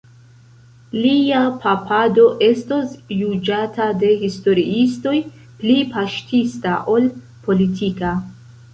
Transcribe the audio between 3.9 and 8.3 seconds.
de historiistoj pli paŝtista ol politika.